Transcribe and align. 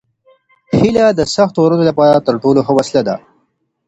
هیله 0.79 1.05
د 1.19 1.21
سختو 1.35 1.59
ورځو 1.63 1.83
لپاره 1.89 2.23
تر 2.27 2.35
ټولو 2.43 2.59
ښه 2.65 2.73
وسله 2.77 3.01
ده. 3.07 3.15